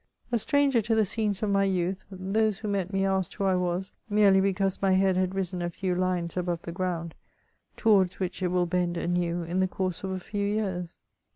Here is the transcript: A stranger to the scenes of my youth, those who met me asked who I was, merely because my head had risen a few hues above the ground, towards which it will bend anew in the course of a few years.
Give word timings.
A 0.31 0.39
stranger 0.39 0.81
to 0.81 0.95
the 0.95 1.05
scenes 1.05 1.43
of 1.43 1.51
my 1.51 1.63
youth, 1.63 2.05
those 2.09 2.57
who 2.57 2.67
met 2.67 2.91
me 2.91 3.05
asked 3.05 3.35
who 3.35 3.43
I 3.43 3.53
was, 3.53 3.91
merely 4.09 4.41
because 4.41 4.81
my 4.81 4.93
head 4.93 5.15
had 5.15 5.35
risen 5.35 5.61
a 5.61 5.69
few 5.69 5.93
hues 5.93 6.35
above 6.35 6.63
the 6.63 6.71
ground, 6.71 7.13
towards 7.77 8.19
which 8.19 8.41
it 8.41 8.47
will 8.47 8.65
bend 8.65 8.97
anew 8.97 9.43
in 9.43 9.59
the 9.59 9.67
course 9.67 10.03
of 10.03 10.09
a 10.09 10.19
few 10.19 10.43
years. 10.43 11.01